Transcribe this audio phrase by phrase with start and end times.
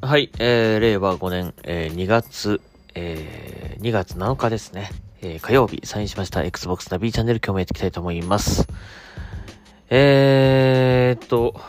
[0.00, 2.60] はい、えー、令和5年、えー、2月、
[2.94, 4.90] えー、2月7日ですね。
[5.22, 8.68] えー、火曜日、サインしました Xbox ナビチャンネル今日もやっていきたいと思います。
[9.90, 11.60] えーっと、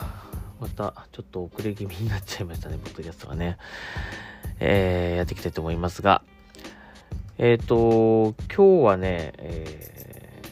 [0.60, 3.58] また、ちょっと遅れ気味になっちゃいましたね、ポッドキャストがね。
[4.60, 6.22] えー、やっていきたいと思いますが、
[7.36, 10.42] えーっと、今日はね、え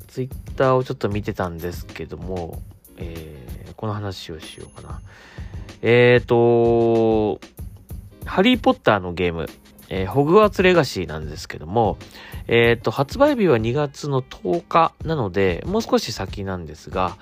[0.00, 2.60] ー、ツイッターをちょっと見てたんですけども、
[2.98, 5.00] えー、この話をしようかな。
[5.82, 7.40] えっ、ー、と、
[8.24, 9.46] ハリーポッターのゲーム、
[9.88, 11.96] えー、ホグワーツレガシーなんですけども、
[12.48, 17.16] えっ、ー、と、発売日は2月の10日なので、もう少し先なんですが、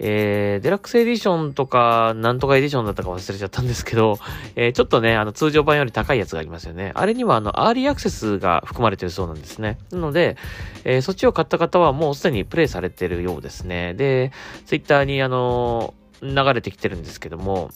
[0.00, 4.18] えー、デラックスエディションとか、なんとかエディションだったか忘れちゃったんですけど、
[4.54, 6.92] えー、ちょっとね、あの、通常版より高いやつがありますよね。
[6.94, 9.78] あれには、あの、アーリーアクセスが含まれてるそうなんですね。
[9.90, 10.36] なので、
[10.84, 13.94] えー、そっちを買った方はもうすでにプレイされてるようですね。
[13.94, 14.32] で、
[14.66, 17.70] ツイッターに、あの、流れてきてるんですけども、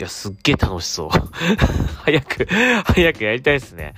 [0.00, 1.08] いや、すっげえ楽しそう。
[2.06, 2.46] 早く、
[2.86, 3.92] 早くやりたいですね。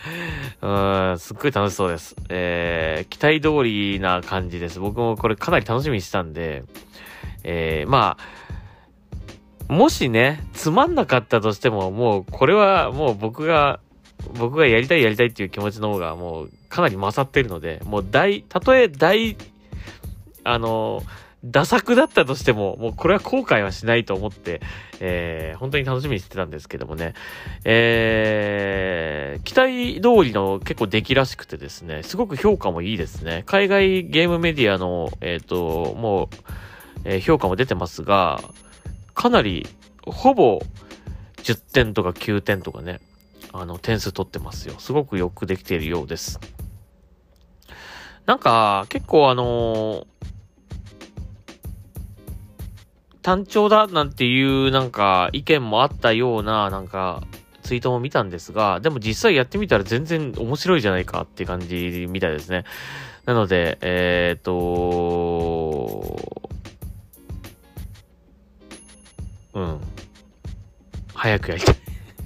[0.61, 0.69] う
[1.13, 2.17] ん、すっごい楽しそうです。
[2.29, 4.81] えー、期待通りな感じです。
[4.81, 6.65] 僕もこれかなり楽しみにしたんで、
[7.45, 8.17] えー、ま
[9.69, 13.79] あ、もしね、つまんなかったとしても、もう、これはもう僕が、
[14.37, 19.37] 僕がやりたいやりたいっていう気持ちの方がもうかなり勝ってるので、もう大、たとえ大、
[20.43, 21.05] あの、
[21.45, 24.61] 打作だったとしても、もうこれは後悔はしないと思って、
[25.01, 27.15] えー、本当に楽しみにしてたんですけどもね、
[27.65, 33.43] えー、期待通りの結構出来らしくてですね、すごく評価もいいですね。
[33.47, 36.29] 海外ゲームメディアの、えっ、ー、と、もう、
[37.05, 38.41] えー、評価も出てますが、
[39.15, 39.67] かなり、
[40.07, 40.61] ほぼ
[41.39, 43.01] 10点とか9点とかね、
[43.53, 44.77] あの、点数取ってますよ。
[44.79, 46.39] すごくよくできているようです。
[48.27, 50.07] なんか、結構あの
[53.23, 57.23] 単調だなんていうなんか意見もあったようななんか
[57.63, 62.65] ツイートも見たんですが、でも実際やってみたら全然面白いじゃないかって感じみたいですね。
[63.25, 66.19] なので、えっ、と
[69.55, 69.81] うん。
[71.15, 71.77] 早くやりたい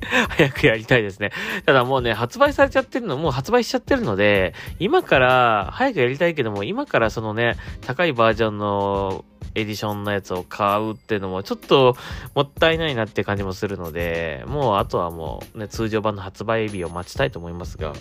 [0.30, 1.32] 早くやりたいですね。
[1.66, 9.24] ただもうね、発売されちゃってるの、もう発売しちゃってるので、今から、早くやりたいけども、今からそのね、高いバージョンの
[9.56, 11.96] エディションのやつを買うっていうのもちょっと
[12.34, 17.94] もったいないなって感じもするので、もうあとはもうね、通常版の発売日を待ちたいと思いますが、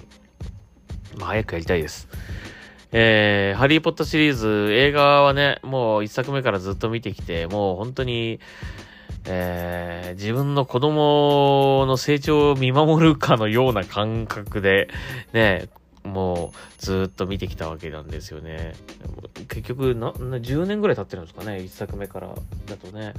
[1.18, 2.10] まあ早くやりたいです。
[2.92, 8.42] えー、ハリーポッターシリーズ、映画はね、もう一作目からずっと見てきて、もう本当に、
[9.26, 14.90] えー、自分の子供の成長を見守るかのような感覚で、
[15.34, 15.70] ね、
[16.06, 18.74] もうずっと見てきたわけなんですよね。
[19.50, 22.30] 結局な、10年ぐらい経ってるんですかね、1作目から
[22.68, 23.14] だとね。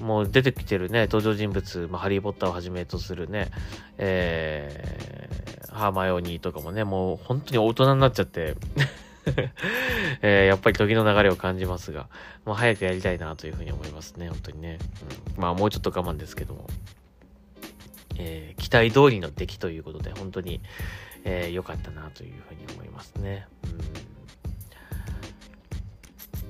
[0.00, 3.50] もう出てきてるね、登場人物、まあ、ハリー・ポッターをはじめとするね、
[3.98, 8.54] えー、ハーマイオニーとかもね、もう本当に大人になっちゃって
[10.22, 12.08] えー、やっぱり時の流れを感じますが、
[12.44, 14.78] もう早くやりたいなというふうに思いますね、本当にね。
[15.36, 16.68] うん、まあもうちょっと我慢ですけども。
[18.16, 20.60] えー、期待通りの出来ということで、本当に、
[21.24, 23.46] えー、かったなというふうに思いますね。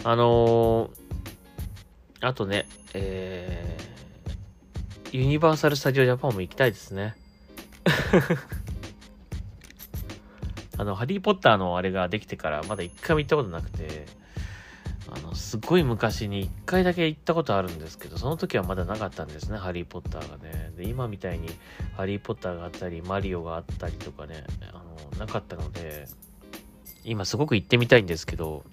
[0.01, 7.15] うん、あのー、あとね、えー、ユニバーサル・スタジオ・ジャパンも行きたいですね。
[10.77, 14.07] あの、ハリー・ポッターのあれができてからまだ一回も行ったことなくて、
[15.11, 20.73] あの、すごい昔に一回だけ行ったことあるんですけど、その時はまだなかったんですね、ハリー・ポッターがね。
[20.77, 21.49] で、今みたいに
[21.97, 24.83] ハリー・ポッターがあったり、マリオがあったりとかね、あ
[25.17, 26.07] の、なかったので、
[27.05, 28.65] 今すごく行ってみたいんですけど、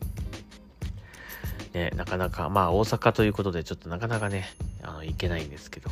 [1.73, 4.45] ね、なかなか、まあ大阪ということでちょっとなかなかね、
[4.83, 5.89] あの、行けないんですけど、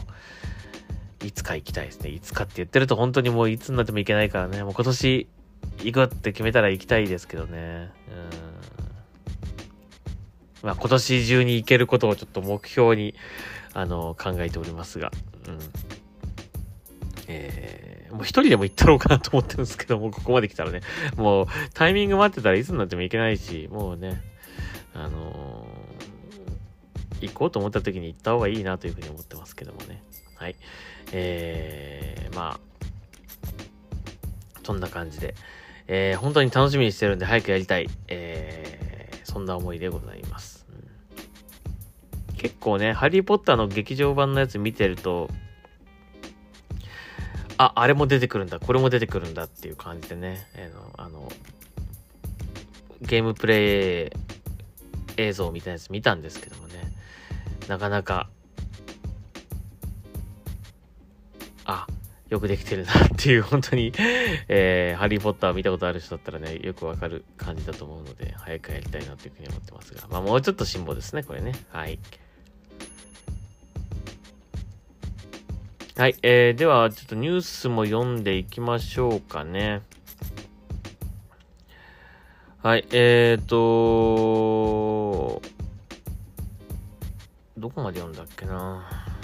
[1.25, 2.09] いつか行きたいですね。
[2.09, 5.27] いつかって言ってると本当にもういつになっても行けないからね、もう今年
[5.83, 7.91] 行くって決めたら行きたいですけどね。
[8.09, 8.88] うん
[10.61, 13.15] まあ、今年中に行けることをちょっと目標に、
[13.73, 15.11] あの、考えておりますが、
[15.47, 15.59] うん。
[17.27, 20.81] えー、もう一人でも行ったろうかなと思ってるんですけども、ここまで来たらね、
[21.15, 24.21] もうタイミング待ってたらいつになっても行けないし、もうね、
[24.93, 30.03] あのー、行こうと思った時に行った方がいいなというふうに思ってますけどもね。
[30.35, 30.55] はい。
[31.11, 32.59] えー、まあ、
[34.63, 35.35] そんな感じで、
[35.87, 37.87] えー、本当に楽しみにしてるんで早くやりたい。
[38.07, 38.78] えー
[39.29, 40.65] そんな思いでございます。
[42.31, 45.29] うん、結構ね、ハリー・ポッターの劇場版のやつ見てると、
[47.59, 51.31] あ、あれも出てくるんだ、これも出てくるんだっていう感じでね、えー、のあの、
[53.01, 54.09] ゲームプレイ
[55.17, 56.91] 映像みたいなやつ見たんですけどもね、
[57.67, 58.31] なかなか、
[61.65, 61.85] あ、
[62.29, 63.91] よくできてるなっていう、本当に
[64.47, 71.53] えー、ハリーポッター見たことある人だったらね、よくわかる感じだと思うので、早くやりたいなというふうに思ってますが、まあもうちょっと辛抱ですね、これね。
[71.69, 71.97] はい。
[75.97, 79.81] はい、えー、では、ちょっとニュースも読んでいきましょうかね。
[82.61, 85.41] はい、えーと、
[87.57, 89.18] どこまで読んだっけな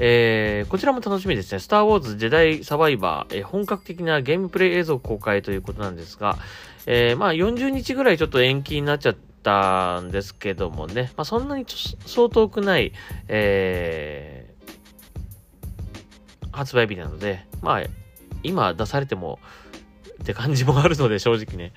[0.00, 1.58] えー、こちらも楽しみですね。
[1.58, 6.38] スター・ウォーズ・ジェダイ・サバイバー、えー、本格的なゲームプレイ映像公開ということなんですが、
[6.86, 11.66] えー、まあ40日ぐらいちょっと延期になっちゃったんですけどもね、まあそんなに
[12.06, 12.92] 相当くない、
[13.26, 17.82] えー、発売日なので、まあ
[18.44, 19.40] 今出されても
[20.22, 21.72] って感じもあるので正直ね、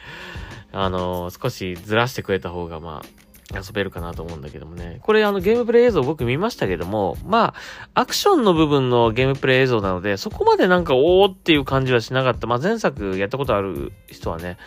[0.71, 3.20] あのー、少しずらしてくれた方がまあ
[3.57, 4.99] 遊べるかなと思うんだけどもね。
[5.01, 7.53] これあのゲームプレイ映像僕見ましたけども、ま
[7.93, 12.47] あ、アクションの部分のゲームプレイ映像なので、そこまでなんかおーっていう感じはしなかった。
[12.47, 14.57] まあ前作やったことある人はね、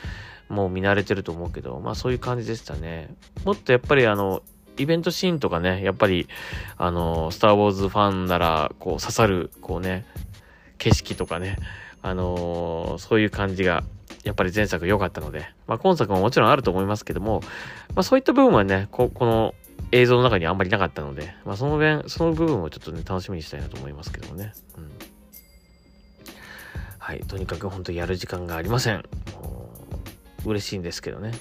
[0.48, 3.14] もう見慣れてると思うけど、まあそういう感じでしたね。
[3.44, 4.42] もっとやっぱりあの、
[4.76, 6.28] イベントシーンとかね、やっぱり、
[6.76, 10.04] あの、スターウォーズファンなら、こう刺さる、こうね、
[10.78, 11.58] 景色とかね、
[12.02, 13.84] あのー、そういう感じが
[14.24, 17.40] やっぱり前作良かったので、まあ、今作ももちろんあると思いますけども、
[17.94, 19.54] まあ、そういった部分はね、ここの
[19.92, 24.52] 映像の中にあんまりなかったので、まあ、その面、その部分をちょっとね、楽しみにしたいなと思いますけどもね。
[24.76, 24.90] うん。
[26.98, 27.20] はい。
[27.20, 29.04] とにかく本当やる時間がありません。
[30.44, 31.32] 嬉しいんですけどね。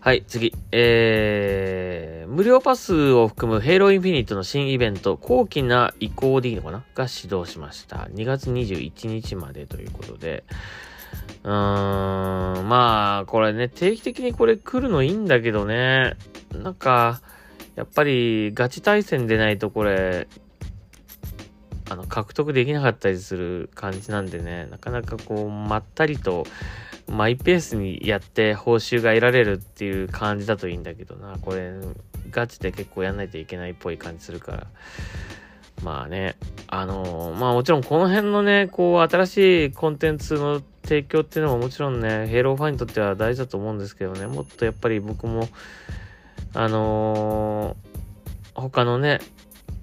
[0.00, 0.54] はい、次。
[0.70, 6.84] えー、無料パスを含むヘイローインフィニットの新イベント、高貴な移行でいいのかな？
[6.94, 8.08] が始動しました。
[8.14, 10.44] 2月21日までということで。
[11.42, 11.50] うー
[12.62, 16.14] ん、まあ、これね、定期的にこれ来るのいいんだけどね。
[16.54, 17.20] なんか、
[17.74, 20.28] やっぱりガチ対戦でないとこれ、
[21.90, 26.46] あの、獲得できなかったりする感じなんでね、なかなかこう、まったりと、
[27.08, 31.38] マイペースにやって報酬が得られるっていう感じだといいんだけどな。
[31.40, 31.72] これ、
[32.30, 34.66] ガチで結構やんないといけないっぽい感じするから。
[35.82, 45.48] まあね、あのー、まあもちろんこの辺のね、こう、新しいコンテンツの提供っていうのももちろんね、ヘイローファンにとっては大事だと思うんですけどね、もっとやっぱり僕も、
[46.54, 49.20] あのー、他のね、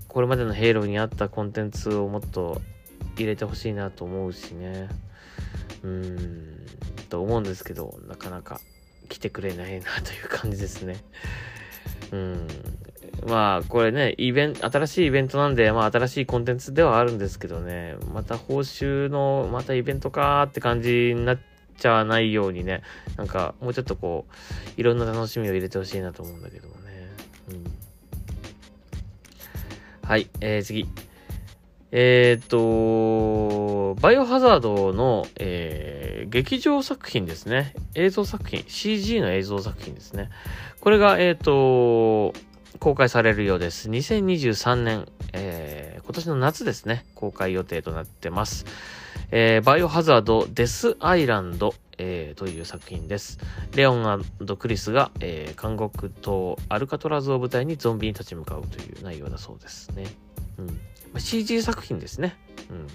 [0.09, 2.61] これまでのヘイローにあったコンテンツをもっと
[3.15, 4.89] 入れてほしいなと思うしね。
[5.83, 6.54] うん。
[7.05, 8.59] と思うんですけど、なかなか
[9.09, 10.97] 来てくれないなという感じですね。
[12.11, 12.47] うん。
[13.27, 21.39] まあ、これね、イベン、新しいイベントなんで、まあ、新しいコンテンツではあるんですけどね、また報酬の、またイベントかーって感じになっ
[21.77, 22.81] ちゃわないようにね、
[23.17, 24.25] なんか、もうちょっとこ
[24.77, 26.81] う、いろんな楽しみを入れてほしいなと思うんだけどもね。
[27.49, 27.65] うん。
[30.07, 30.87] はい、えー、次。
[31.91, 37.73] えっ、と、バイオハザードの、えー、劇場作品ですね。
[37.93, 40.29] 映像作品、CG の映像作品ですね。
[40.81, 42.33] これが、えっ、と、
[42.79, 43.89] 公開されるようです。
[43.89, 48.65] 2023年、えー、今年の夏ですね、公開予定となってます。
[49.31, 53.39] えー、バイオハザードデスアイランド、えー、という作品です。
[53.75, 54.25] レオン
[54.57, 60.05] クリスが、えー、監獄島アルカトラズを舞台にゾンビに立ち向かうという内容だそうですね。
[60.57, 60.79] うん。
[61.19, 62.37] CG 作品ですね。
[62.69, 62.87] うん。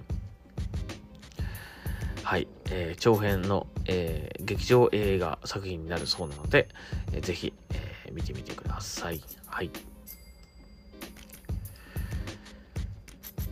[2.22, 2.48] はい。
[2.70, 6.68] えー、長編の、えー、劇場映画作品になるそうなので、
[7.12, 9.20] えー、ぜひ、えー、見てみてください。
[9.46, 9.70] はい。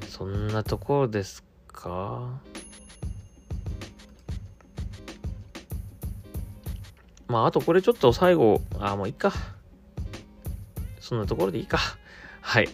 [0.09, 2.41] そんなところですか？
[7.27, 9.33] まあ、あとこれちょっと最後あ、あ、もういいか。
[11.01, 11.98] そんなところでいいか。
[12.49, 12.69] はい。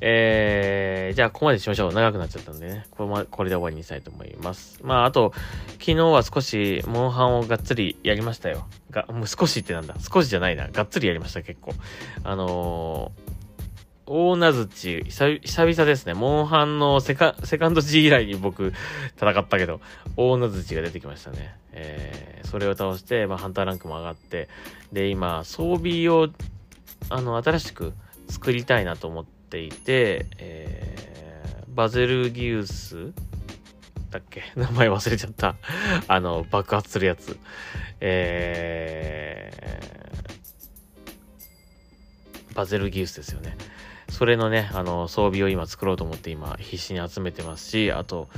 [0.00, 1.92] えー、じゃあ、ここまでしましょう。
[1.92, 2.86] 長くなっちゃったんでね。
[2.92, 4.78] これも、これで終わりにしたいと思います。
[4.84, 5.32] まあ、あと、
[5.72, 8.68] 昨日は少し、モンハンをがっつりやりましたよ。
[8.92, 9.96] が、もう少しってなんだ。
[9.98, 10.68] 少しじゃないな。
[10.68, 11.74] がっつりやりました、結構。
[12.22, 16.14] あのー、大名槌、久々ですね。
[16.14, 18.72] モンハンのセカセカンド G 以来に僕
[19.16, 19.80] 戦ったけど、
[20.16, 21.56] 大名槌が出てきましたね。
[21.72, 24.48] えー、それを倒して、まあ、ハンターランクも上がって、
[24.92, 26.28] で、今、装備を、
[27.10, 27.94] あの、新しく
[28.28, 33.12] 作りたいなと思っていて、えー、バゼルギウス
[34.10, 34.42] だっけ？
[34.56, 35.56] 名前忘れちゃった。
[36.08, 37.38] あの、爆発するやつ。
[38.00, 43.56] えー、バゼルギウスですよね。
[44.10, 48.28] それのね、あの、装備を今作ろうと思って今必死に集めてますし、あと、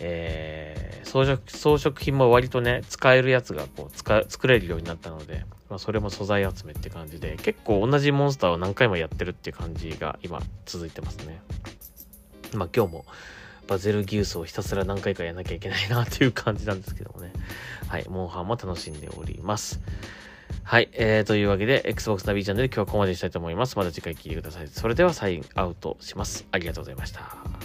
[0.00, 11.40] えー、装飾、装飾品も割とね、使えるやつがこう、使、作れるようになったので、まあ、それも素材集めって感じで、結構同じモンスターを何回もやってるって感じが今続いてますね。
[12.52, 13.06] まあ今日も
[13.66, 17.32] バゼルギウスをひたすら何回かやらなきゃいけないなっていう感じなんですけどもね。
[17.88, 19.80] はい、モンハンも楽しんでおります。
[20.62, 23.78] はい、えー、というわけで、Xbox ナビチャンネル今日はここまでにしたいと思います。
[23.78, 24.68] また次回聞いてください。
[24.68, 26.46] それではサインアウトします。
[26.52, 27.61] ありがとうございました。